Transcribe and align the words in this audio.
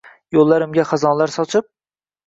Yo‘llarimga 0.37 0.87
xazonlar 0.95 1.37
sochib? 1.39 1.73